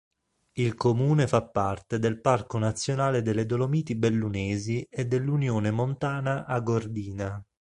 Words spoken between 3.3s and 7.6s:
Dolomiti Bellunesi e dell'Unione montana Agordina.